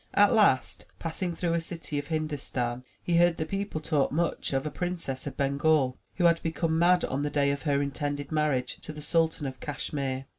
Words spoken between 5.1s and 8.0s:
of Bengal who had become mad on the day of her